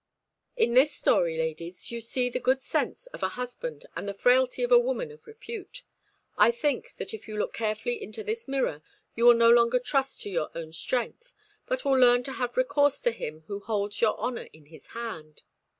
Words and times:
"In 0.55 0.73
this 0.73 0.91
story, 0.95 1.37
ladies, 1.37 1.91
you 1.91 2.01
see 2.01 2.27
the 2.27 2.39
good 2.39 2.63
sense 2.63 3.05
of 3.13 3.21
a 3.21 3.29
husband 3.37 3.85
and 3.95 4.07
the 4.07 4.15
frailty 4.15 4.63
of 4.63 4.71
a 4.71 4.79
woman 4.79 5.11
of 5.11 5.27
repute. 5.27 5.83
I 6.39 6.49
think 6.49 6.95
that 6.97 7.13
if 7.13 7.27
you 7.27 7.37
look 7.37 7.53
carefully 7.53 8.01
into 8.01 8.23
this 8.23 8.47
mirror 8.47 8.81
you 9.15 9.25
will 9.25 9.35
no 9.37 9.51
longer 9.51 9.77
trust 9.77 10.21
to 10.21 10.31
your 10.31 10.49
own 10.55 10.73
strength, 10.73 11.35
but 11.67 11.85
will 11.85 11.91
learn 11.99 12.23
to 12.23 12.33
have 12.33 12.57
recourse 12.57 12.99
to 13.01 13.11
Him 13.11 13.41
who 13.45 13.59
holds 13.59 14.01
your 14.01 14.17
honour 14.17 14.47
in 14.51 14.65
His 14.65 14.87
hand." 14.87 15.43